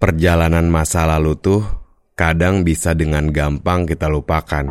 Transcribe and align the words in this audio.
Perjalanan 0.00 0.64
masa 0.72 1.04
lalu 1.04 1.36
tuh 1.36 1.60
kadang 2.16 2.64
bisa 2.64 2.96
dengan 2.96 3.28
gampang 3.28 3.84
kita 3.84 4.08
lupakan. 4.08 4.64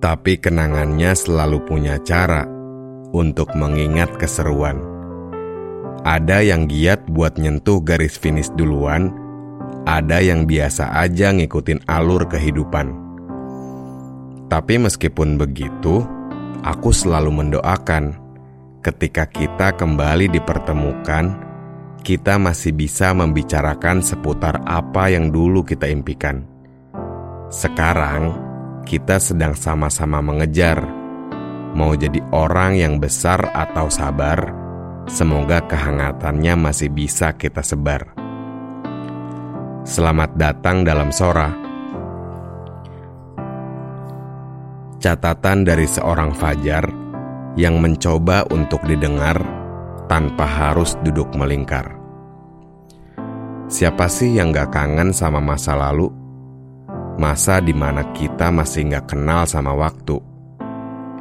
Tapi 0.00 0.40
kenangannya 0.40 1.12
selalu 1.12 1.60
punya 1.68 2.00
cara 2.00 2.48
untuk 3.12 3.52
mengingat 3.52 4.16
keseruan. 4.16 4.80
Ada 6.08 6.40
yang 6.40 6.72
giat 6.72 7.04
buat 7.04 7.36
nyentuh 7.36 7.84
garis 7.84 8.16
finish 8.16 8.48
duluan, 8.56 9.12
ada 9.84 10.24
yang 10.24 10.48
biasa 10.48 10.88
aja 10.88 11.36
ngikutin 11.36 11.84
alur 11.84 12.24
kehidupan. 12.32 12.96
Tapi 14.48 14.80
meskipun 14.80 15.36
begitu, 15.36 16.00
aku 16.64 16.96
selalu 16.96 17.44
mendoakan 17.44 18.16
ketika 18.80 19.28
kita 19.28 19.76
kembali 19.76 20.32
dipertemukan, 20.32 21.51
kita 22.02 22.34
masih 22.34 22.74
bisa 22.74 23.14
membicarakan 23.14 24.02
seputar 24.02 24.58
apa 24.66 25.06
yang 25.06 25.30
dulu 25.30 25.62
kita 25.62 25.86
impikan. 25.86 26.42
Sekarang, 27.46 28.34
kita 28.82 29.22
sedang 29.22 29.54
sama-sama 29.54 30.18
mengejar, 30.18 30.82
mau 31.78 31.94
jadi 31.94 32.18
orang 32.34 32.74
yang 32.74 32.94
besar 32.98 33.54
atau 33.54 33.86
sabar, 33.86 34.50
semoga 35.06 35.62
kehangatannya 35.62 36.58
masih 36.58 36.90
bisa 36.90 37.38
kita 37.38 37.62
sebar. 37.62 38.18
Selamat 39.86 40.34
datang 40.34 40.82
dalam 40.82 41.14
Sora. 41.14 41.54
Catatan 44.98 45.66
dari 45.66 45.86
seorang 45.86 46.34
Fajar 46.34 46.86
yang 47.58 47.82
mencoba 47.82 48.46
untuk 48.54 48.82
didengar 48.86 49.38
tanpa 50.06 50.46
harus 50.46 50.94
duduk 51.02 51.30
melingkar. 51.34 52.01
Siapa 53.72 54.04
sih 54.04 54.36
yang 54.36 54.52
gak 54.52 54.68
kangen 54.76 55.16
sama 55.16 55.40
masa 55.40 55.72
lalu? 55.72 56.12
Masa 57.16 57.56
di 57.56 57.72
mana 57.72 58.04
kita 58.12 58.52
masih 58.52 58.92
gak 58.92 59.16
kenal 59.16 59.48
sama 59.48 59.72
waktu. 59.72 60.20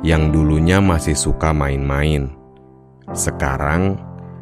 Yang 0.04 0.36
dulunya 0.36 0.84
masih 0.84 1.16
suka 1.16 1.56
main-main. 1.56 2.28
Sekarang 3.16 3.96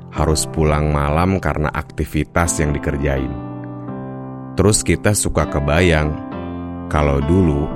harus 0.10 0.50
pulang 0.50 0.90
malam 0.90 1.38
karena 1.38 1.70
aktivitas 1.70 2.58
yang 2.58 2.74
dikerjain. 2.74 3.30
Terus 4.58 4.82
kita 4.82 5.14
suka 5.14 5.46
kebayang, 5.46 6.10
kalau 6.90 7.22
dulu 7.22 7.70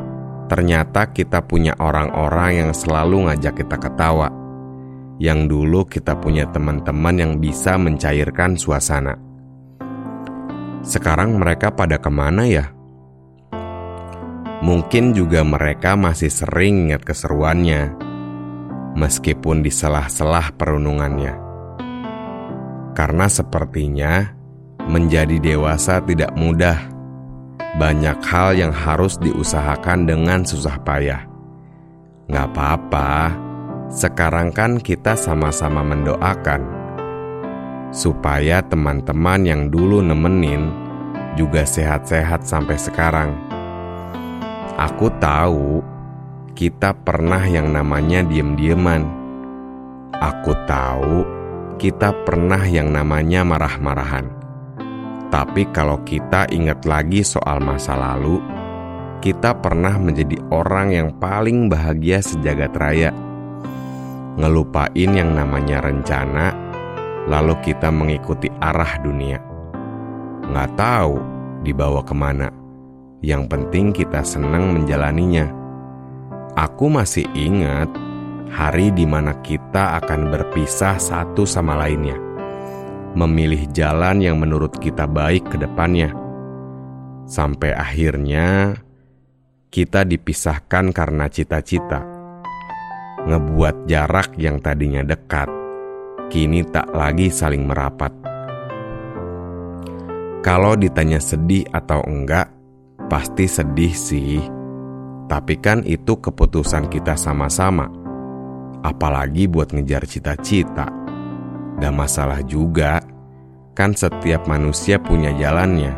ternyata 0.49 1.13
kita 1.13 1.45
punya 1.45 1.77
orang-orang 1.77 2.57
yang 2.57 2.71
selalu 2.73 3.29
ngajak 3.29 3.61
kita 3.61 3.77
ketawa. 3.77 4.33
Yang 5.21 5.39
dulu 5.45 5.85
kita 5.85 6.17
punya 6.17 6.49
teman-teman 6.49 7.21
yang 7.21 7.33
bisa 7.37 7.77
mencairkan 7.77 8.57
suasana. 8.57 9.32
Sekarang 10.83 11.39
mereka 11.39 11.71
pada 11.71 11.97
ke 11.97 12.11
mana 12.11 12.43
ya? 12.45 12.69
Mungkin 14.63 15.15
juga 15.15 15.43
mereka 15.43 15.97
masih 15.97 16.31
sering 16.31 16.87
ingat 16.87 17.03
keseruannya, 17.03 17.95
meskipun 18.95 19.63
di 19.63 19.71
selah-selah 19.71 20.55
perunungannya. 20.55 21.35
Karena 22.93 23.25
sepertinya 23.27 24.43
Menjadi 24.83 25.39
dewasa 25.39 26.03
tidak 26.03 26.35
mudah. 26.35 26.75
Banyak 27.79 28.19
hal 28.19 28.51
yang 28.59 28.75
harus 28.75 29.15
diusahakan 29.15 30.03
dengan 30.03 30.43
susah 30.43 30.75
payah. 30.83 31.23
Gak 32.27 32.51
apa-apa, 32.51 33.31
sekarang 33.87 34.51
kan 34.51 34.83
kita 34.83 35.15
sama-sama 35.15 35.87
mendoakan 35.87 36.82
supaya 37.93 38.65
teman-teman 38.65 39.45
yang 39.45 39.61
dulu 39.69 40.01
nemenin 40.01 40.73
juga 41.37 41.61
sehat-sehat 41.61 42.41
sampai 42.41 42.75
sekarang. 42.75 43.37
Aku 44.73 45.13
tahu 45.21 45.85
kita 46.57 46.97
pernah 46.97 47.45
yang 47.45 47.69
namanya 47.69 48.25
diem-dieman. 48.25 49.05
Aku 50.17 50.57
tahu 50.65 51.21
kita 51.77 52.13
pernah 52.25 52.65
yang 52.65 52.89
namanya 52.89 53.45
marah-marahan. 53.45 54.25
Tapi 55.29 55.69
kalau 55.73 56.01
kita 56.05 56.49
ingat 56.53 56.85
lagi 56.85 57.25
soal 57.25 57.57
masa 57.61 57.97
lalu, 57.97 58.37
kita 59.21 59.57
pernah 59.57 59.97
menjadi 59.97 60.37
orang 60.53 60.93
yang 60.93 61.09
paling 61.17 61.69
bahagia 61.69 62.21
sejagat 62.21 62.73
raya. 62.77 63.09
Ngelupain 64.37 65.09
yang 65.13 65.33
namanya 65.33 65.81
rencana, 65.81 66.72
lalu 67.27 67.55
kita 67.63 67.89
mengikuti 67.89 68.51
arah 68.59 68.99
dunia. 68.99 69.39
Nggak 70.47 70.71
tahu 70.75 71.15
dibawa 71.63 72.03
ke 72.03 72.15
mana. 72.15 72.49
Yang 73.23 73.43
penting 73.47 73.95
kita 73.95 74.19
senang 74.23 74.75
menjalaninya. 74.75 75.47
Aku 76.59 76.91
masih 76.91 77.25
ingat 77.33 77.87
hari 78.51 78.91
di 78.91 79.07
mana 79.07 79.39
kita 79.41 79.97
akan 80.03 80.29
berpisah 80.29 80.99
satu 80.99 81.47
sama 81.47 81.79
lainnya 81.79 82.33
memilih 83.13 83.69
jalan 83.69 84.19
yang 84.21 84.41
menurut 84.41 84.73
kita 84.81 85.05
baik 85.05 85.53
ke 85.53 85.57
depannya. 85.61 86.11
Sampai 87.23 87.71
akhirnya 87.71 88.75
kita 89.69 90.03
dipisahkan 90.03 90.91
karena 90.91 91.29
cita-cita. 91.29 92.03
Ngebuat 93.23 93.87
jarak 93.87 94.35
yang 94.35 94.59
tadinya 94.59 94.99
dekat, 94.99 95.47
kini 96.33 96.65
tak 96.65 96.89
lagi 96.89 97.29
saling 97.29 97.65
merapat. 97.67 98.09
Kalau 100.43 100.75
ditanya 100.75 101.23
sedih 101.23 101.63
atau 101.71 102.03
enggak, 102.03 102.51
pasti 103.07 103.47
sedih 103.47 103.93
sih. 103.95 104.41
Tapi 105.29 105.55
kan 105.61 105.85
itu 105.87 106.19
keputusan 106.19 106.91
kita 106.91 107.15
sama-sama. 107.15 107.87
Apalagi 108.83 109.47
buat 109.47 109.71
ngejar 109.71 110.03
cita-cita. 110.03 110.91
Gak 111.79 111.95
masalah 111.95 112.43
juga, 112.43 112.99
kan 113.71 113.95
setiap 113.95 114.43
manusia 114.49 114.99
punya 114.99 115.31
jalannya. 115.31 115.95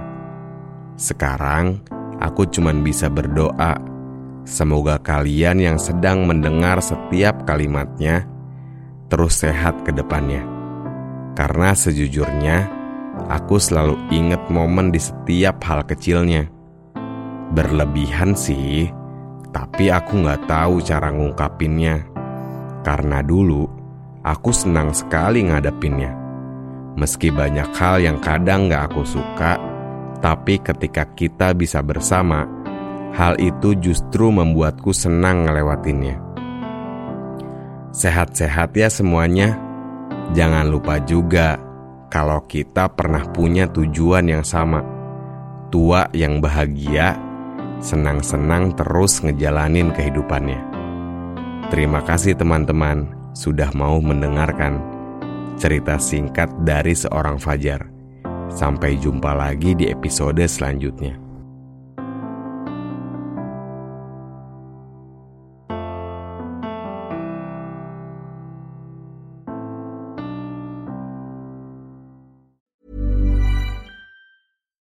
Sekarang, 0.93 1.81
aku 2.21 2.45
cuma 2.47 2.69
bisa 2.75 3.09
berdoa. 3.09 3.81
Semoga 4.45 5.01
kalian 5.01 5.57
yang 5.57 5.77
sedang 5.81 6.29
mendengar 6.29 6.77
setiap 6.85 7.49
kalimatnya 7.49 8.34
terus 9.15 9.47
sehat 9.47 9.87
ke 9.87 9.95
depannya. 9.95 10.43
Karena 11.39 11.71
sejujurnya, 11.71 12.67
aku 13.31 13.55
selalu 13.55 13.95
ingat 14.11 14.51
momen 14.51 14.91
di 14.91 14.99
setiap 14.99 15.63
hal 15.63 15.87
kecilnya. 15.87 16.51
Berlebihan 17.55 18.35
sih, 18.35 18.91
tapi 19.55 19.87
aku 19.87 20.19
nggak 20.19 20.51
tahu 20.51 20.83
cara 20.83 21.15
ngungkapinnya. 21.15 22.03
Karena 22.83 23.23
dulu, 23.23 23.63
aku 24.19 24.51
senang 24.51 24.91
sekali 24.91 25.47
ngadepinnya. 25.47 26.11
Meski 26.99 27.31
banyak 27.31 27.71
hal 27.71 28.03
yang 28.03 28.19
kadang 28.19 28.67
gak 28.71 28.91
aku 28.91 29.03
suka, 29.03 29.59
tapi 30.23 30.59
ketika 30.63 31.07
kita 31.11 31.51
bisa 31.51 31.83
bersama, 31.83 32.47
hal 33.11 33.35
itu 33.39 33.75
justru 33.79 34.31
membuatku 34.31 34.95
senang 34.95 35.43
ngelewatinnya. 35.43 36.24
Sehat-sehat 37.95 38.75
ya 38.75 38.91
semuanya. 38.91 39.55
Jangan 40.35 40.67
lupa 40.67 40.99
juga 40.99 41.55
kalau 42.11 42.43
kita 42.43 42.91
pernah 42.91 43.23
punya 43.31 43.71
tujuan 43.71 44.27
yang 44.27 44.43
sama. 44.43 44.83
Tua 45.71 46.03
yang 46.11 46.43
bahagia, 46.43 47.15
senang-senang 47.79 48.75
terus 48.75 49.23
ngejalanin 49.23 49.95
kehidupannya. 49.95 50.59
Terima 51.71 52.03
kasih 52.03 52.35
teman-teman 52.35 53.07
sudah 53.31 53.71
mau 53.71 54.03
mendengarkan 54.03 54.83
cerita 55.55 55.95
singkat 55.95 56.51
dari 56.67 56.91
seorang 56.91 57.39
Fajar. 57.39 57.87
Sampai 58.51 58.99
jumpa 58.99 59.31
lagi 59.31 59.71
di 59.71 59.87
episode 59.87 60.43
selanjutnya. 60.43 61.24